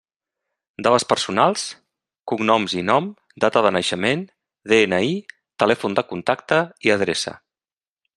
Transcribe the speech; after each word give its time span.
Dades 0.85 1.03
personals: 1.09 1.65
cognoms 2.31 2.73
i 2.79 2.81
nom, 2.87 3.09
data 3.45 3.63
de 3.67 3.73
naixement, 3.77 4.23
DNI, 4.73 5.13
telèfon 5.65 5.99
de 6.01 6.05
contacte 6.15 6.59
i 6.89 6.95
adreça. 6.97 7.37